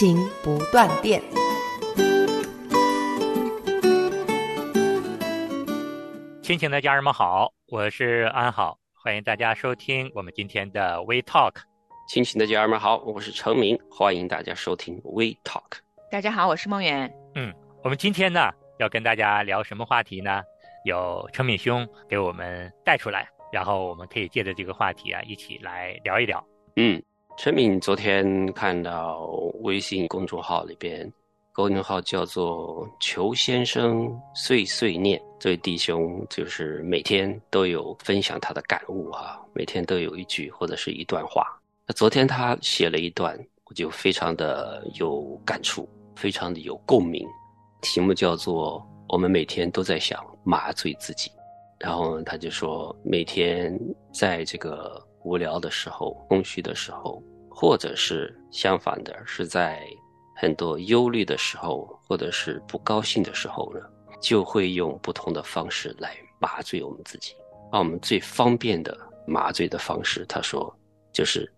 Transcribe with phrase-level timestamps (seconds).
[0.00, 1.20] 亲情不断电。
[6.40, 11.56] 亲情的家人们好，我是安好，欢迎大家收听我们今天的 We Talk。
[12.08, 15.80] 亲情的家人们好，我是程明，欢迎大家收听 We Talk。
[16.10, 17.12] 大家好，我是梦圆。
[17.82, 20.42] 我们今天呢要跟大家聊什么话题呢？
[20.86, 26.42] 有程敏兄给我们带出来，然后我们可以借着这个话题啊一起来聊一聊。
[26.76, 27.02] 嗯，
[27.36, 29.26] 陈敏昨天看到
[29.62, 31.10] 微信公众号里边，
[31.54, 41.46] 公众号叫做“裘先生碎碎念”，这位弟兄就是每天都有分享他的感悟哈、每天都有一句或者是一段话。
[41.86, 47.26] 那昨天他写了一段，我就非常的有感触，非常的有共鸣。
[47.80, 51.32] 题目叫做“我们每天都在想麻醉自己”，
[51.80, 53.74] 然后，他就说每天
[54.12, 59.82] 在这个无聊的时候、空虚的时候，或者是相反的，是在
[60.36, 63.80] 很多忧虑的时候，或者是不高兴的时候呢，
[64.20, 67.34] 就会用不同的方式来麻醉我们自己。
[67.70, 68.96] 那我们最方便的
[69.26, 70.74] 麻醉的方式，他说
[71.12, 71.52] 就是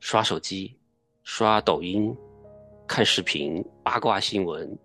[0.00, 0.76] 刷手机、
[1.22, 2.16] 刷抖音、
[2.86, 4.76] 看视频、八卦新闻，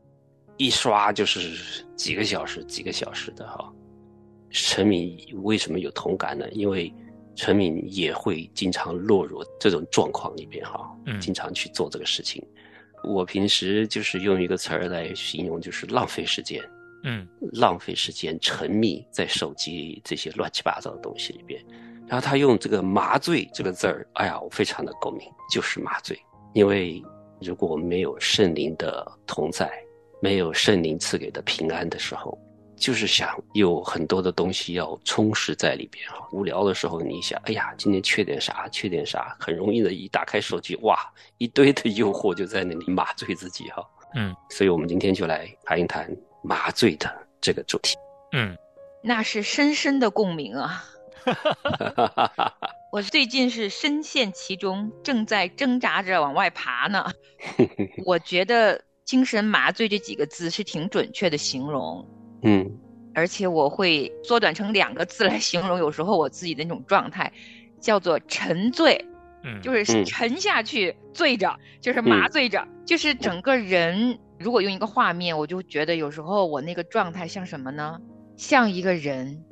[0.57, 3.73] 一刷就是几个小时、几个小时的哈。
[4.49, 6.47] 陈敏为什么有同感呢？
[6.51, 6.93] 因为
[7.37, 12.43] 陈敏也会经常落入这种状况里边哈，嗯经常去做这个事情。
[13.03, 16.61] 我平时就是用一个词儿来形容，就是浪费时间，
[17.03, 21.63] 嗯浪费时间，沉迷在手机这些乱七八糟的东西里边。
[22.07, 26.19] 然后他用这个“麻醉”这个字儿，哎呀，我非常的共鸣，就是麻醉。
[26.53, 27.03] 因为
[27.39, 29.69] 如果没有圣灵的同在，
[30.21, 32.35] 没有圣灵赐给的平安的时候，
[32.77, 36.27] 就是想有很多的东西要充实在里边哈。
[36.31, 38.69] 无聊的时候，你想，哎呀，今天缺点啥？
[38.69, 39.35] 缺点啥？
[39.39, 40.97] 很容易的，一打开手机，哇，
[41.37, 43.85] 一堆的诱惑就在那里麻醉自己哈。
[44.15, 46.09] 嗯所以我们今天就来谈一谈
[46.41, 47.97] 麻醉的这个主题。
[48.31, 48.57] 嗯
[49.03, 50.83] 那是深深的共鸣啊！
[52.91, 57.05] 我最近是深陷其中，正在挣扎着往外爬呢。
[58.05, 62.05] 我觉得“精神麻醉”这几个字是挺准确的形容，
[62.43, 62.69] 嗯。
[63.13, 67.31] 而且我会缩短成两个字来形容，有时候我自己的那种状态，
[67.81, 69.03] 叫做沉醉，
[69.43, 70.05] 嗯，就是嗯。
[70.05, 74.19] 沉下去，醉着，就是麻醉着，就是整个人。
[74.39, 77.99] 如果用一个画面，我就觉得有时候我那个状态像什么呢？
[78.35, 79.43] 像一个人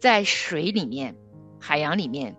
[0.00, 1.14] 在水里面、
[1.60, 2.34] 海洋里面，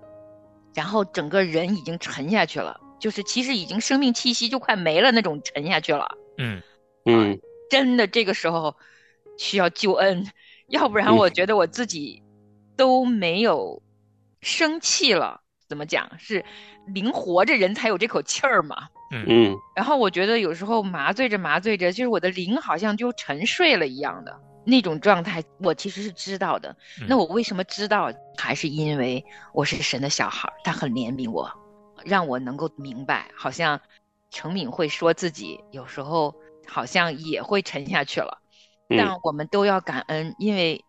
[0.76, 6.06] 然后整个人已经沉下去了，就是其实已经生命气息就快没了那种沉下去了。
[6.40, 6.62] 嗯。
[7.06, 7.40] 嗯。
[7.70, 8.76] 真的这个时候
[9.38, 10.26] 需要救恩，
[10.70, 12.22] 要不然嗯我觉得我自己
[12.76, 13.82] 都没有
[14.42, 15.42] 生气了。
[15.68, 16.10] 怎么讲？
[16.18, 16.44] 是
[16.88, 18.88] 灵活着人才有这口气儿嘛。
[19.12, 26.76] 嗯嗯然后我觉得有时候麻醉着麻醉着，就是我的灵好像就沉睡了一样的那种状态，我其实是知道的。
[27.02, 28.12] 嗯那我为什么知道？
[28.38, 31.50] 还是因为我是神的小孩儿，他很怜悯我，
[32.06, 33.30] 让我能够明白。
[33.36, 33.80] 好像
[34.30, 36.34] 程敏会说自己有时候
[36.66, 38.47] 好像也会沉下去了，嗯
[38.90, 40.84] 但我们都要感恩，因为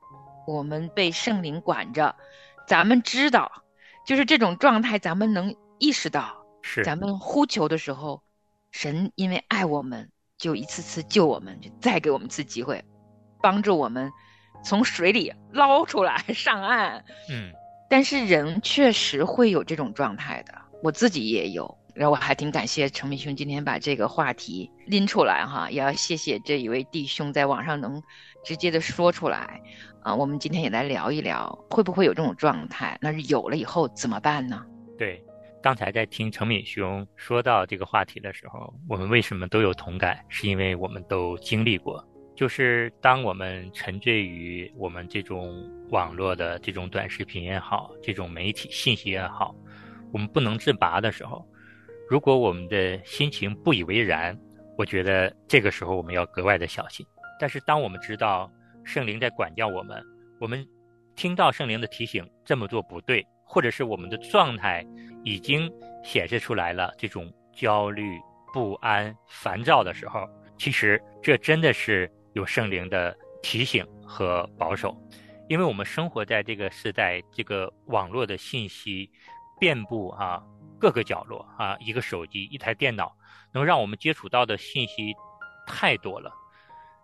[0.47, 2.15] 我们被圣灵管着，
[2.67, 3.51] 咱们知道，
[4.07, 6.45] 就是这种状态，咱们能意识到。
[6.63, 8.23] 是咱们呼求的时候，
[8.71, 12.85] 神因为爱我们，就一次次救我们，就再给我们一次机会，
[13.41, 14.13] 帮助我们
[14.63, 17.05] 从水里捞出来 上岸。
[17.31, 17.53] 嗯
[17.91, 21.79] 但是人确实会有这种状态的，我自己也有。
[21.99, 28.01] 然后我还挺感谢程明兄今天把这个话题拎出来哈，也要谢谢这一位弟兄在网上能
[28.45, 29.61] 直接的说出来
[30.05, 30.15] 啊。
[30.15, 32.97] 我们今天也来聊一聊，会不会有这种状态？
[33.03, 34.65] 那是有了以后怎么办呢？
[34.97, 35.21] 对。
[35.61, 40.25] 刚才在听程敏兄说到这个话题的时候，我们为什么都有同感？
[40.29, 42.03] 是因为我们都经历过。
[42.37, 49.53] 就是当我们沉醉于我们这种网络的这种短视频也好，这种媒体信息也好，
[50.13, 51.45] 我们不能自拔的时候，
[52.09, 54.35] 如果我们的心情不以为然，
[54.79, 57.05] 我觉得这个时候我们要格外的小心。
[57.39, 58.51] 但是当我们知道
[58.83, 60.03] 圣灵在管教我们，
[60.41, 60.67] 我们
[61.15, 64.83] 听到圣灵的提醒这么做不对，或者是我们的状态
[65.23, 65.71] 已经
[66.03, 68.19] 显示出来了这种焦虑、
[68.55, 70.27] 不安、烦躁的时候，
[70.57, 74.97] 其实这真的是有圣灵的提醒和保守，
[75.47, 79.11] 因为我们生活在这个时代，这个网络的信息
[79.61, 80.43] 遍布啊
[80.79, 83.17] 各个角落啊，一个手机、一台电脑，
[83.53, 85.15] 能让我们接触到的信息
[85.67, 86.33] 太多了，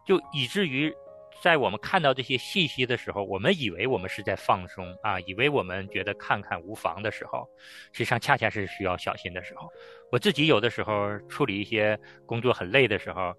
[0.07, 0.95] 就以至于。
[1.43, 7.47] 在我们看到这些信息的时候，我们以为我们是在放松啊，以为我们觉得看看无妨的时候，
[7.93, 9.69] 实际上恰恰是需要小心的时候。
[10.13, 13.35] 我自己有的时候处理一些工作很累的时候，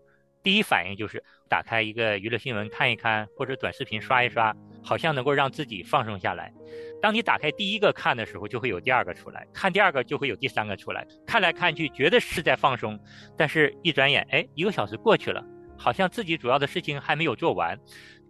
[0.45, 6.53] 第一反应就是打开一个娱乐新闻看一看，或者短视频刷一刷，好像能够让自己放松下来。
[7.01, 11.03] 当你打开第一个看的时候，就会有第二个出来；看第二个就会有第三个出来。
[11.25, 12.99] 看来看去觉得是在放松，
[13.35, 15.43] 但是一转眼，哎，一个小时过去了。
[15.75, 17.75] 好像自己主要的事情还没有做完，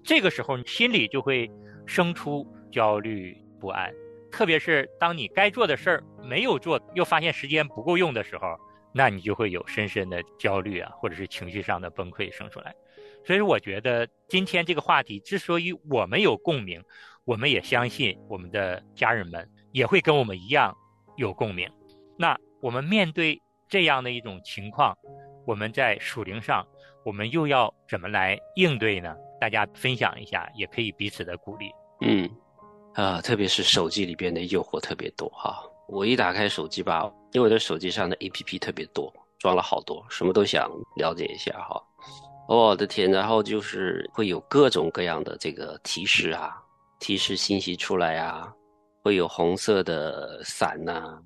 [0.02, 1.52] 这个时候你心里就会
[1.86, 3.92] 生出焦虑不安。
[4.32, 8.58] 特别是当你该做的事儿没有做，又发现时间不够用的时候，
[8.98, 12.74] 那你就会有深深的焦虑啊，或者是情绪上的崩溃生出来。
[13.26, 16.82] 所以我觉得今天这个话题之所以我们有共鸣，
[17.26, 20.74] 我们也相信我们的家人们也会跟我们一样
[21.18, 21.70] 有共鸣。
[22.18, 24.98] 那我们面对这样的一种情况，
[25.46, 26.66] 我们在属灵上。
[27.04, 29.16] 我们又要怎么来应对呢？
[29.40, 31.70] 大家分享一下，也可以彼此的鼓励。
[32.02, 32.28] 嗯，
[32.96, 35.62] 啊，特别是手机里边的诱惑特别多哈。
[35.88, 41.82] 我一打开手机吧，因为我的手机上的 APP 特别多，装了好多，什么都想了解一下哈。
[42.48, 46.56] 我的天，然后就是会有各种各样的这个提示啊，
[47.00, 48.52] 提示信息出来啊，
[49.04, 51.20] 会有红色的伞呐。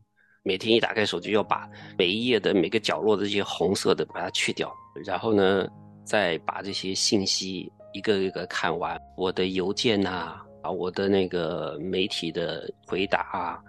[0.44, 4.74] 每天一打开手机，要把每一页的每个角落的这些红色的把它去掉。
[5.06, 5.68] 然后呢，
[6.06, 13.60] 再把这些信息一个一个看完，我的邮件呐，啊，我的那个媒体的回答啊，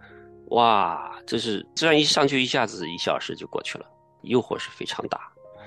[0.50, 3.86] 哇，这是这样一上去，一下子一小时就过去了，
[4.22, 5.20] 诱惑是非常大。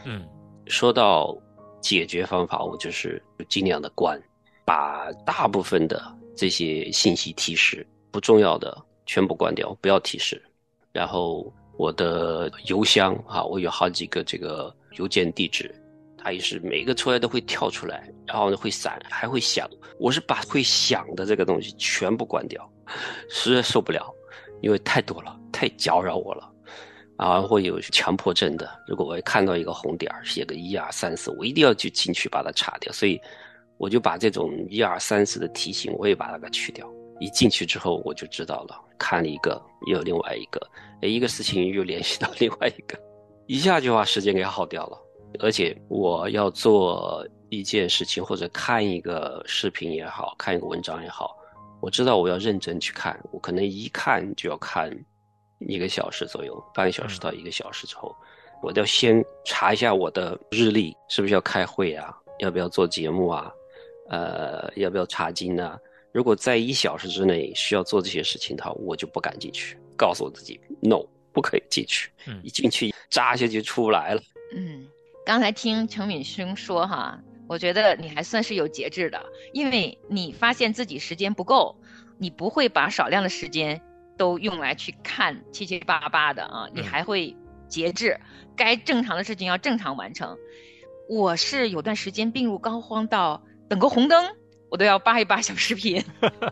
[0.06, 0.26] 嗯，
[0.68, 1.36] 说到
[1.82, 4.22] 解决方法，我就是尽量的关，
[4.64, 6.02] 把大部分的
[6.36, 10.42] 这些信息提示不重要的全部关掉，不要提示。
[10.92, 14.74] 然后我的邮箱啊，我有好几个这个。
[15.00, 15.74] 邮件地址，
[16.20, 19.68] 它也是每个出来都会跳出来，然后呢会闪，还会响。
[19.98, 22.72] 我是把会响的这个东西全部关掉，
[23.28, 24.14] 实在受不了，
[24.63, 26.50] 因为太多了，太搅扰我了。
[27.18, 32.92] 啊，会有强迫症的，如果我看到一个红点，写个一二三四，我一定要去进去把它擦掉。
[32.92, 33.21] 所以
[33.77, 36.89] 我就把这种一二三四的提醒，我也把它给去掉。
[37.19, 40.60] 一进去之后，我就知道了，看了一个又另外一个，
[41.01, 43.00] 哎，一个事情又联系到另外一个。
[43.45, 44.98] 一下就把时间给耗掉了，
[45.39, 51.38] 而且我要做一件事情或者看一个视频也好看一个文章也好，
[51.84, 54.90] 我知道我要认真去看，我可能一看就要看
[55.60, 58.16] 一个小时左右，半个小时到一个小时之后，
[58.62, 62.18] 我要先查一下我的日历，是不是要开会啊？
[62.40, 63.52] 要不要做节目啊？
[64.08, 65.78] 呃，要不要查经啊？
[66.14, 71.06] 如果在一小时之内需要做这些事情的话，我就不敢进去，告诉我自己 no。
[71.34, 72.12] 不可以进去，
[72.44, 74.22] 一进去扎下就出不来了。
[74.56, 74.88] 嗯，
[75.26, 81.75] 刚才听程敏兄说哈，我觉得你还算是有节制的，因为你发现自己时间不够，
[82.18, 83.81] 你不会把少量的时间
[84.18, 87.36] 都用来去看七七八八的啊，你还会
[87.68, 88.19] 节制，
[88.56, 90.38] 该正常的事情要正常完成。
[91.10, 94.36] 我是有段时间病入膏肓到等个红灯，
[94.70, 96.03] 我都要扒一扒小视频，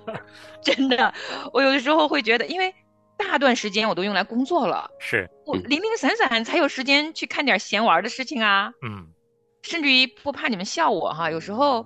[0.61, 1.13] 真的，
[1.53, 2.73] 我有的时候会觉得，因为。
[3.17, 8.73] 大段时间我都用来工作了，是我零零散散才有时间去看点闲玩的事情啊。
[8.81, 9.09] 嗯，
[9.61, 11.85] 甚至于不怕你们笑我哈，有时候，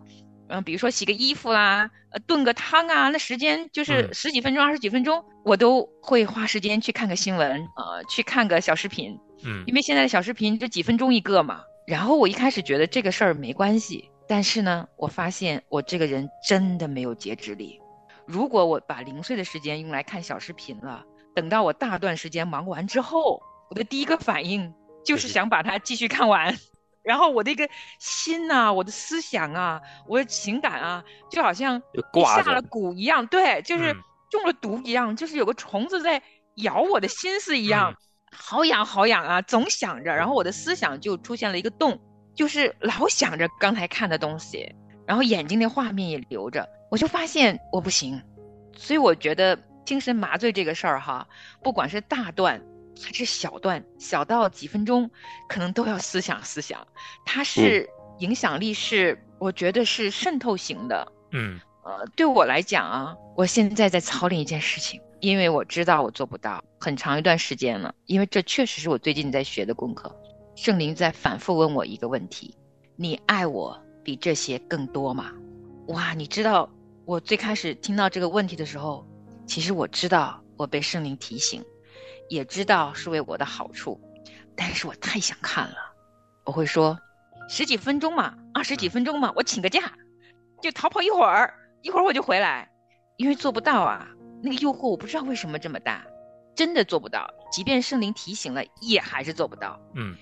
[0.49, 9.17] 嗯，比如说洗个衣服啦，呃，炖个汤啊，那时间就是十几分钟、二十几分钟，我都会花时间去看个新闻，呃，去看个小视频。
[9.43, 11.61] 嗯，因为现在的小视频就几分钟一个嘛。
[11.87, 17.79] 然后我一开始觉得这个事儿没关系，但是呢，我发现我这个人真的没有节制力。
[18.25, 21.03] 如果我把零碎的时间用来看小视频了。
[21.35, 26.55] 等到我大段时间忙完之后，我的第一个反应就是想把它继续看完，
[27.05, 27.69] 然后我的一个
[27.99, 31.81] 心呐，我的思想啊，我的情感啊，就好像
[32.43, 33.95] 下了蛊一样，对，就是
[34.29, 36.21] 中了毒一样，就是有个虫子在
[36.55, 37.95] 咬我的心思一样，
[38.31, 41.99] 好痒好痒啊，总想着，然后我的思想就出现了一个洞，
[42.33, 48.21] 就是老想着刚才看的东西，然后眼睛的画面也留着，我就发现我不行，
[48.75, 49.57] 所以我觉得。
[49.85, 51.27] 精神麻醉这个事儿哈，
[51.61, 52.59] 不管是大段
[53.01, 55.09] 还是小段，小到几分钟，
[55.49, 56.87] 可能都要思想思想。
[57.25, 61.11] 它是影响力是，我觉得是渗透型的。
[61.31, 70.15] 嗯，呃，对我来讲啊，我现在在操练一件事情，因为我知道我做不到很长一段时间了，因为这确实是我最近在学的功课。
[70.55, 72.55] 圣灵在反复问我一个问题：
[72.95, 75.33] 你爱我比这些更多吗？
[75.87, 76.69] 哇，你知道
[77.03, 79.05] 我最开始听到这个问题的时候，
[79.45, 81.61] 其实我知道我被圣灵提醒，
[82.29, 83.99] 也知道是为我的好处，
[84.55, 85.75] 但是我太想看了，
[86.45, 86.97] 我会说
[87.47, 89.91] 十几分钟嘛，二十几分钟嘛，我请个假，
[90.61, 92.69] 就逃跑一会儿，一会儿我就回来，
[93.17, 94.07] 因为做不到啊，
[94.41, 96.05] 那个诱惑我不知道为什么这么大，
[96.55, 99.79] 真的做不到，即便圣灵提醒了，也还是做不到。
[99.93, 100.15] 嗯，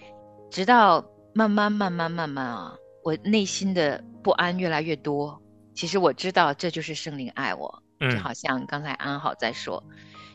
[0.51, 5.41] 直到慢慢慢慢慢慢啊，我内心的不安越来越多。
[5.75, 9.83] 其实我知道这就是圣灵爱我，就好像刚才安好在说，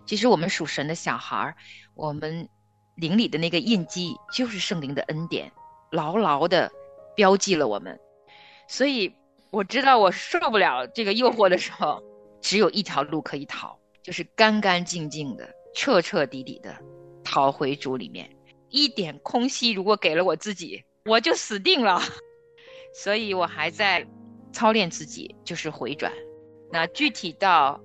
[0.08, 1.54] 其实我们属神的小孩儿，
[1.94, 2.48] 我们
[2.96, 5.52] 灵里的那个印记就是圣灵的恩典，
[5.92, 6.72] 牢牢的
[7.14, 8.00] 标记了我们。
[8.66, 9.14] 所以
[9.50, 12.02] 我知道我受不了这个诱惑的时候，
[12.40, 16.74] 只有一条路可以逃，就是干干净净的、彻彻底底的
[17.22, 18.34] 逃回主里面。
[18.70, 22.02] 一点空隙如果给了我自己，我就死定了。
[22.94, 24.04] 所以我还在。
[24.50, 26.10] 操练自己就是回转，
[26.72, 27.78] 那具体到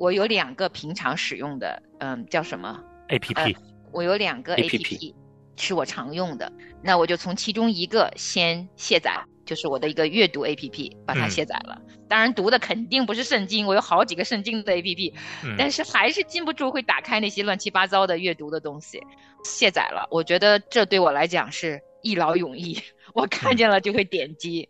[0.00, 3.54] 我有两个平常使用的，嗯，叫什么？A P P。
[3.92, 5.14] 我有两个 A P P
[5.56, 6.50] 是我常用的，
[6.82, 11.78] 那我就从其中一个先卸载，就是我的一个阅读 A P P，把它卸载了。
[12.08, 15.14] 当然读的肯定不是圣经，我有好几个圣经的 A P P，
[15.58, 18.98] 但是还是禁不住会打开那些乱七八糟的阅读的东西，
[19.44, 20.08] 卸载了。
[20.10, 22.80] 我觉得这对我来讲是一劳永逸，
[23.12, 24.66] 我看见了就会点击。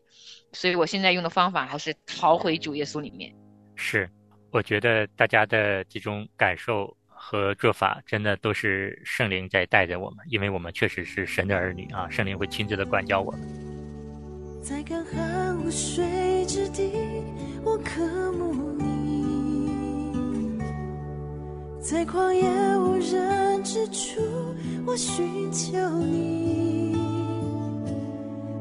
[0.53, 3.33] 所以我现在用的方法还是逃回主耶稣里面。
[3.77, 4.11] 是，
[4.53, 13.41] 我觉得大家的这种感受和做法，真的都是圣灵在带着我们，因为我们确实是神的儿女啊，圣灵会亲自的管教我们。
[14.63, 16.93] 在干旱无水之地，
[17.65, 20.61] 我渴慕你；
[21.81, 24.21] 在旷野无人之处，
[24.87, 26.99] 我寻求你。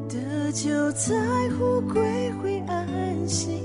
[0.08, 1.16] 得救在
[1.58, 3.62] 乎归回安息，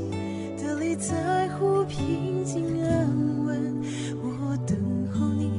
[0.97, 3.83] 在乎平静安稳。
[4.23, 4.77] 我等
[5.13, 5.51] 候你，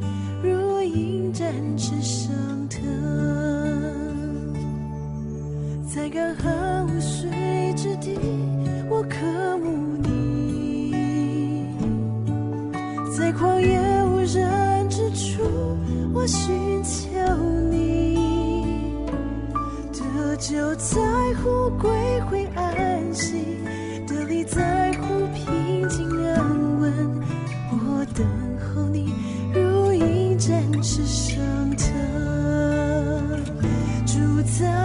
[0.41, 2.33] 如鹰展翅上
[2.69, 2.81] 腾，
[5.87, 7.29] 在干旱无水
[7.75, 8.17] 之地，
[8.89, 10.93] 我渴慕你；
[13.17, 15.43] 在旷野无人之处，
[16.13, 17.09] 我寻求
[17.69, 18.15] 你。
[20.37, 20.99] 就在
[21.41, 21.89] 乎归
[22.29, 22.44] 回
[30.95, 31.35] 是上
[31.75, 31.91] 腾，
[34.05, 34.84] 住在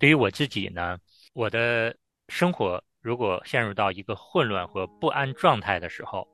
[0.00, 0.96] 对于我自己呢，
[1.34, 1.94] 我的
[2.28, 6.26] 生活如果陷入到一个混乱和不安状态的时候，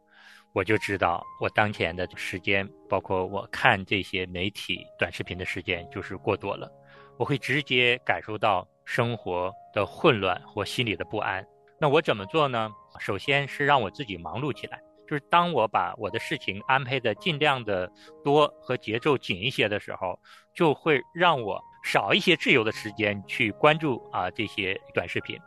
[0.55, 6.71] 我就知道我当前的时间，包括我看这些媒体短视频的时间就是过多了，
[7.19, 11.45] 我会直接感受到生活的混乱或心里的不安。
[11.81, 12.71] 那我怎么做呢？
[13.01, 17.91] 首先是让我自己忙碌起来，就是当我把我的事情安排的尽量的
[18.23, 20.17] 多和节奏紧一些的时候，
[20.55, 25.39] 就会让我少一些自由的时间去关注啊这些短视频。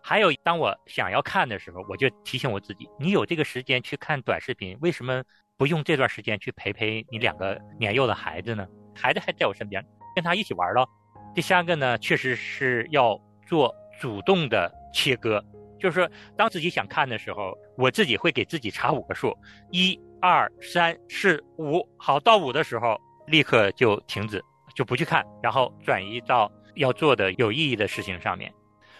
[0.00, 5.22] 还有，当我想要看的时候，我就提醒我自己：你有这个时间去看短视频，为什么
[5.58, 8.66] 不用这段时间去陪陪你两个年幼的孩子呢？
[8.94, 9.84] 孩子还在我身边，
[10.16, 10.86] 跟他一起玩了。
[11.34, 15.44] 第三个呢，确实是要做主动的切割，
[15.78, 19.36] 就是说，当自己想看的时候，我自己会给自己查五个数：
[19.70, 21.86] 一、二、三、四、五。
[21.98, 24.42] 好，到五的时候，立刻就停止，
[24.74, 28.52] 就不去看，然后转移到要做的有意义的事情上面。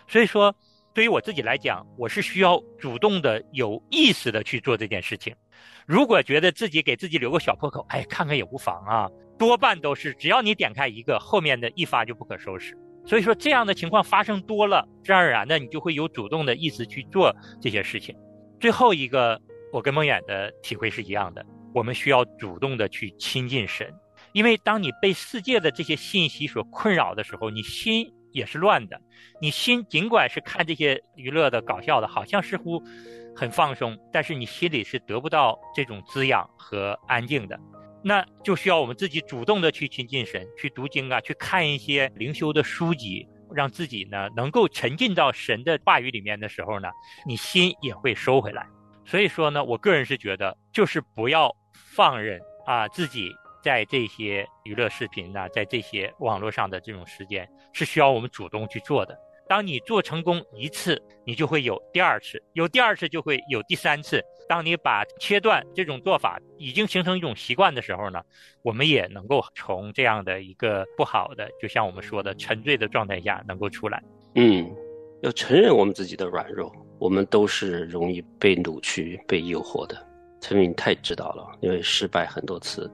[0.08, 0.54] 所以说。
[0.94, 5.34] 对于我自己来讲，我是需要主动的、有意识的去做这件事情。
[5.88, 9.10] 如果觉得自己给自己留个小破口，哎，看看也无妨啊。
[9.36, 12.78] 多半都是只要你点开一个，后面的一发就不可收拾。
[13.04, 18.14] 所以说，这样的情况发生多了，自然而然的你就会有主动的意识去做这些事情。
[18.60, 23.92] 最后一个，我跟梦远的体会是一样的，我们需要主动的去亲近神，
[24.34, 28.12] 因为当你被世界的这些信息所困扰的时候，你心。
[28.34, 29.00] 也是乱的，
[29.40, 32.82] 你心尽管是看这些娱乐的、搞笑的，好像似乎
[33.32, 37.56] 很放松，但是你心里是得不到这种滋养和安静的。
[38.02, 43.24] 那就需要我们自己主动的去亲近神，去读经啊，去看一些灵修的书籍，
[43.54, 46.88] 让自己呢能够沉浸到神的话语里面的时候呢，
[47.24, 48.66] 你心也会收回来。
[49.04, 53.30] 所以说呢，我个人是觉得，就是不要放任啊自己。
[53.64, 59.18] 在这些娱乐视频呢，在这些网络上的这种时间，是需要我们主动去做的。
[59.48, 64.22] 当你做成功一次，你就会有第二次，有第二次就会有第三次。
[64.46, 68.22] 当你把切断这种做法已经形成一种习惯的时候呢，
[68.62, 74.02] 我们也能够从这样的一个不好的，就像我们说的沉醉的状态下能够出来。
[74.34, 74.70] 嗯，
[75.22, 79.96] 要承认我们自己的软弱，我们都是容易被扭曲、被诱惑的。
[80.40, 82.90] 陈敏太知道了，因为失败很多次。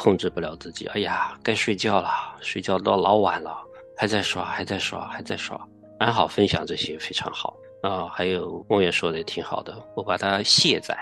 [0.00, 2.08] 控制不了自己，哎呀，该睡觉了，
[2.40, 3.54] 睡觉到老晚了，
[3.94, 5.60] 还在刷，还在刷，还在刷。
[5.98, 10.96] 安好分享这些非常好啊，还有梦月说的也挺好的，我把它卸载，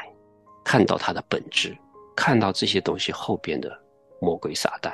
[0.65, 1.79] 看到它的本质，
[2.17, 3.81] 看到这些东西后边的
[4.21, 4.93] 魔鬼撒旦。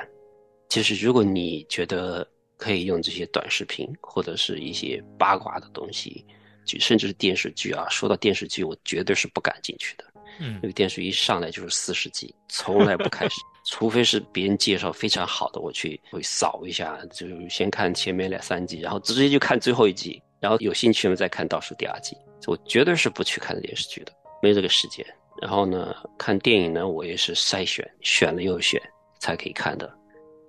[0.69, 6.23] 其实，如果你觉得可以用这些短视频或者是一些八卦的东西，
[6.63, 10.05] 就甚至是电视剧啊，说到电视剧，我绝对是不敢进去的。
[10.39, 13.41] 嗯，那个电视一上来就是四十集，从来不开始。
[13.65, 22.15] 除非是别人介绍非常好的，我去会扫一下，就先看前面两三集，然后直接就看最后一集，然后有兴趣了再看倒数第二集。
[22.45, 25.03] 我绝对是不去看电视剧的，没这个时间。
[25.41, 28.79] 然后呢，看电影呢，我也是筛选，选了又选
[29.17, 29.91] 才可以看的。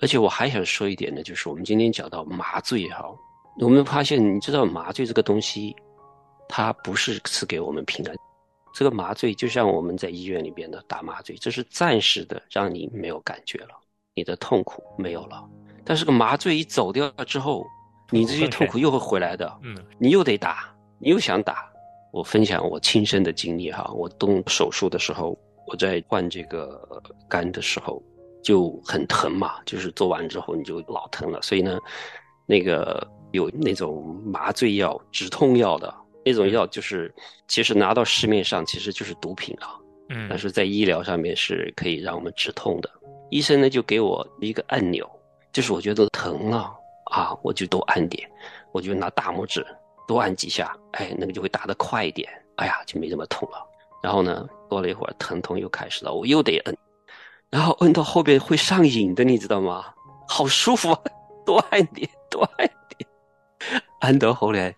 [0.00, 3.16] 而且我还想说一点呢，就是我们今天讲到麻醉也好，
[3.60, 5.74] 我们发现你知道麻醉这个东西，
[6.48, 8.14] 它不是赐给我们平安。
[8.76, 13.70] 这个麻醉就像我们在医院里边的打麻醉，这是暂时的，让你没有感觉了，
[14.14, 15.42] 你的痛苦没有了。
[15.82, 17.64] 但是个麻醉一走掉了之后，
[18.10, 19.50] 你这些痛苦又会回来的。
[19.62, 21.66] 嗯，你又得打，你又想打。
[22.12, 25.34] 我分享我亲身的经历哈，我动手术的时候，
[25.66, 28.02] 我在换这个肝的时候
[28.44, 31.40] 就很疼嘛，就是做完之后你就老疼了。
[31.40, 31.80] 所以呢，
[32.44, 35.94] 那个有那种麻醉药、止痛药的。
[36.26, 37.14] 那种药就是，
[37.46, 39.78] 其实拿到市面上其实就是毒品啊。
[40.08, 42.90] 嗯，但是在医疗上面是可以让我们止痛的。
[43.30, 45.08] 医生呢就给我一个按钮，
[45.52, 46.72] 就是我觉得疼了
[47.12, 48.28] 啊，我就多按点，
[48.72, 49.64] 我就拿大拇指
[50.06, 53.64] 多按几下，哎，那个就会打得快一点，哎呀就没那么痛了。
[54.02, 56.76] 然后呢，过了一会儿疼痛又开始了，我又得摁，
[57.50, 59.84] 然后摁到后边会上瘾的，你知道吗？
[60.28, 61.00] 好舒服啊，
[61.46, 63.08] 多按点，多按点，
[64.00, 64.74] 按到后来。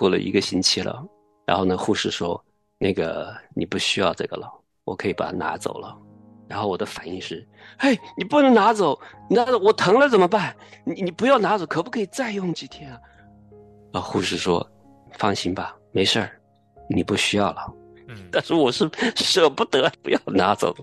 [0.00, 1.06] 过了一个星期了，
[1.44, 2.42] 然后呢，护士说
[2.80, 4.50] ：“那个你不需要这个了，
[4.84, 5.94] 我可以把它拿走了。”
[6.48, 7.46] 然后我的反应是
[7.78, 10.56] ：“嘿，你不能拿走，拿走我疼了怎么办？
[10.86, 12.98] 你你不要拿走，可不可以再用几天啊？”
[13.92, 14.66] 啊，护士说
[15.18, 16.40] ：“放心吧，没事儿，
[16.88, 17.74] 你不需要了。”
[18.08, 20.74] 嗯， 但是我是舍不得 不要拿走，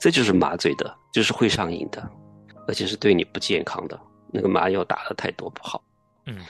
[0.00, 2.04] 这就是麻醉的，就是会上瘾的，
[2.66, 3.96] 而且是对你不健康的。
[4.32, 5.80] 那个麻药打的太多不好。
[6.26, 6.44] 嗯。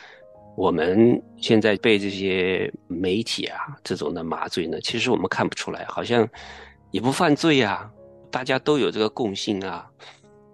[0.59, 6.29] 我们现在被这些媒体啊这种的麻醉呢，其实我们看不出来，好像
[6.90, 7.88] 也不犯罪啊，
[8.29, 9.88] 大家都有这个共性啊，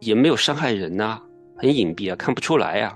[0.01, 1.19] 也没有伤害人呐，
[1.57, 2.95] 很隐蔽啊，看不出来呀，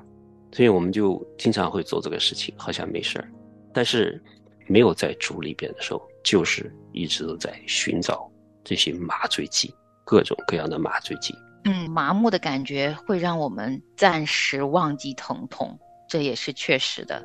[0.52, 3.26] 所以我们就经常会做这个事情，好像没事儿，
[3.72, 4.22] 但是
[4.66, 8.30] 没有在主里边的时候，就是一直都在寻找
[8.62, 11.34] 这些麻醉剂，各种各样的麻醉剂。
[11.64, 17.24] 嗯，麻木的感觉会让我们暂时忘记疼痛，这也是确实的。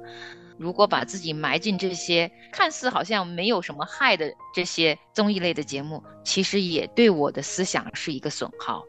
[0.58, 8.84] 如果把自己埋进这些看似好像没有什么害的这些综艺类的节目，其实也对我的思想是一个损耗。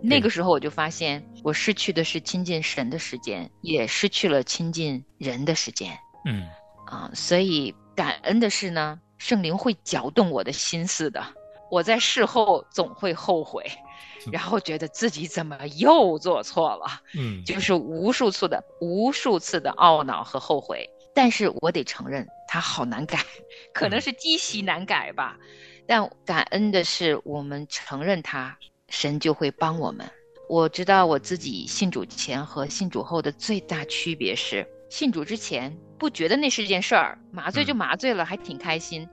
[0.00, 5.98] 那个时候我就发现，我失去的是亲近神的时间，也失去了亲近人的时间。
[6.24, 6.46] 嗯，
[6.86, 11.20] 啊，所以感恩的是呢，圣灵会搅动我的心思的。
[11.68, 13.64] 我在事后总会后悔，
[14.32, 17.02] 然后觉得自己怎么又做错了。
[17.14, 20.88] 嗯，就是无数次的、无数次的懊恼和后悔。
[21.14, 23.18] 但是我得承认，它好难改，
[23.74, 25.36] 可能是积习难改吧。
[25.86, 28.56] 但感恩的是，我们承认它，
[28.88, 30.08] 神就会帮我们。
[30.48, 39.08] 我知道我自己信主前和信主后的最大区别是，信主之前不觉得那是件事儿，麻醉就麻醉了，还挺开心。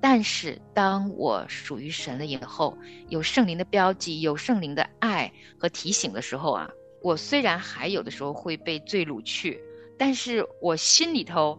[0.00, 2.76] 但是当我属于神了以后，
[3.08, 6.70] 有圣灵的标记，有圣灵的爱和提醒的时候啊，
[7.02, 9.60] 我虽然还有的时候会被罪掳去。
[9.98, 11.58] 但是我心里头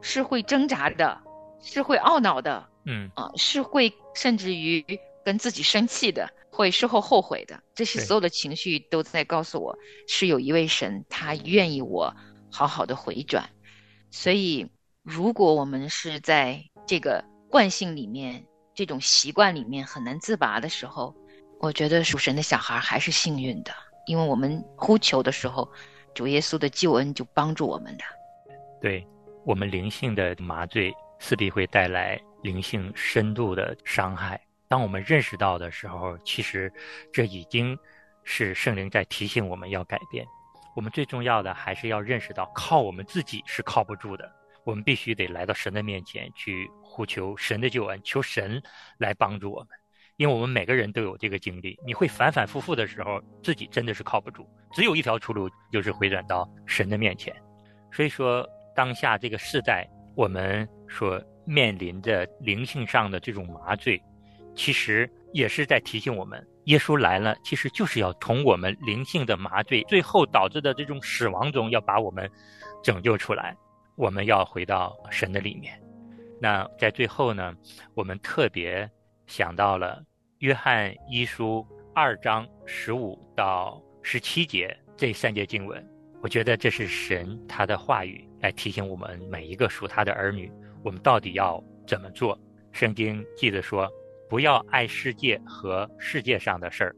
[0.00, 1.20] 是会挣扎的，
[1.62, 4.82] 是会懊恼的，嗯啊，是会甚至于
[5.22, 7.62] 跟自己生气的，会事后后悔的。
[7.74, 12.16] 这些所有的情绪都在告诉我，是有一位神，他愿意我
[12.50, 13.50] 好好的回转。
[14.10, 14.66] 所以，
[15.02, 17.22] 如果我们是在这个
[17.54, 21.14] 惯性里面、这种习惯里面很难自拔的时候，
[21.60, 23.72] 我觉得属神的小孩还是幸运的，
[24.08, 25.70] 因为我们呼求的时候。
[26.12, 28.04] 主耶稣的救恩就帮助我们的，
[28.80, 29.06] 对
[29.44, 34.40] 我们灵性的麻醉势必会带来灵性深度的伤害。
[34.68, 36.72] 当我们认识到的时候，其实
[37.12, 37.78] 这已经
[38.24, 40.26] 是圣灵在提醒我们要改变。
[40.74, 44.28] 我们最重要的还是要认识到，靠我们自己是靠不住的。
[44.64, 48.62] 我们必须得来到神的面前去呼求神的救恩，求神
[48.98, 49.68] 来帮助我们。
[50.16, 57.34] 因为我们每个人都有这个经历，你会反反复复的时候，自己真的是靠不住，只有一条出路，就是回转到神的面前。
[57.90, 64.00] 所以说，当下这个时代，我们所面临的灵性上的这种麻醉，
[64.54, 72.30] 其实也是在提醒我们，耶稣来了，其实就是要从我们灵性的麻醉最后导致的这种死亡中，要把我们
[72.84, 73.56] 拯救出来，
[73.96, 75.83] 我们要回到神的里面。
[76.44, 77.56] 那在最后呢，
[77.94, 78.86] 我们特别。
[79.26, 80.04] 想到了
[80.40, 85.82] 约翰一书二章十五到十七节这三节经文，
[86.20, 90.52] 我觉得这是神他的话语来提醒我们每一个属他的儿女，
[90.82, 92.38] 我们到底要怎么做。
[92.72, 93.90] 圣经记得说，
[94.28, 96.94] 不要爱世界和世界上的事儿。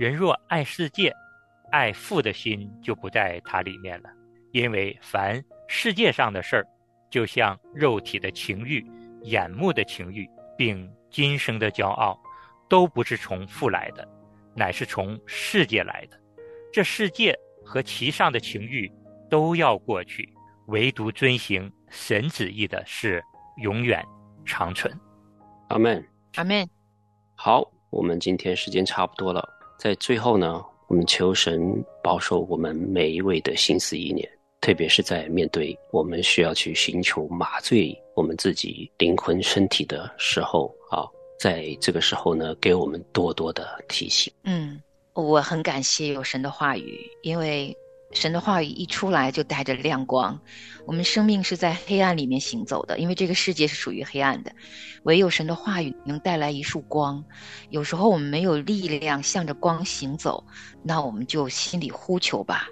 [0.00, 1.14] 人若爱世界，
[1.70, 4.10] 爱父的心就不在他里面了。
[4.50, 6.66] 因为凡世界上的事儿，
[7.10, 8.84] 就像肉体的情欲、
[9.22, 12.18] 眼目的情欲，并今生的骄傲，
[12.68, 14.08] 都不是从父来的，
[14.54, 16.18] 乃是从世界来的。
[16.72, 18.90] 这世界和其上的情欲
[19.28, 20.32] 都要过去，
[20.68, 23.22] 唯独遵行神旨意的是
[23.62, 24.04] 永远
[24.44, 24.92] 长存。
[25.68, 26.04] 阿门，
[26.36, 26.68] 阿门。
[27.34, 40.74] 好，我们今天时间差不多了，在最后呢，我们求神保守我们每一位的心思意念，特别是在面对我们需要去寻求麻醉我们自己灵魂身体的时候。
[40.90, 41.06] 啊，
[41.38, 44.32] 在这个时候呢，给我们多多的提醒。
[44.42, 44.82] 嗯，
[45.14, 47.74] 我很感谢有神的话语，因为
[48.12, 50.40] 神的话语一出来就带着亮光。
[50.86, 54.52] 我们生命是在黑暗里面行走的，因为这个世界是属于黑暗的，
[55.04, 57.24] 唯有神的话语能带来一束光。
[57.68, 60.44] 有时候我们没有力量向着光行走，
[60.82, 62.66] 那我们就心里呼求吧。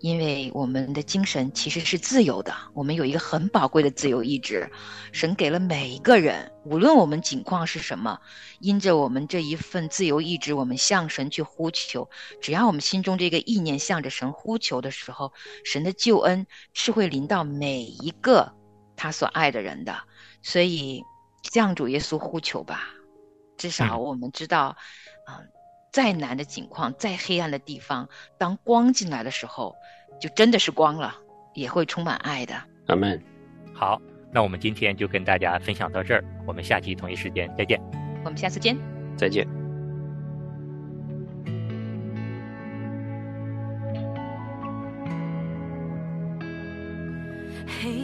[0.00, 4.70] 因为我们的精神其实是自由的，我们有一个很宝贵的自由意志，
[5.10, 8.20] 神给了每一个人，无论我们境况是什么，
[8.60, 12.08] 因着我们这一份自由意志，我们向神去呼求，
[12.40, 15.32] 只要我们心中这个意念向着神呼求的时候，
[15.64, 18.52] 神的救恩是会临到每一个
[18.96, 19.96] 他所爱的人的。
[20.42, 21.02] 所以
[21.52, 22.88] 向主耶稣呼求吧，
[23.56, 24.76] 至少我们知道，
[25.26, 25.40] 啊。
[25.92, 29.76] 再难的境况，再黑暗的地方，当光进来的时候，
[30.20, 31.14] 就真的是光了，
[31.54, 32.60] 也会充满爱的。
[32.88, 33.22] 阿门。
[33.72, 34.02] 好，
[34.34, 37.80] 那我们今天就跟大家分享到这儿，我们下期同一时间再见。
[38.24, 38.76] 我们下次见。
[39.16, 39.46] 再见。
[47.80, 48.03] 黑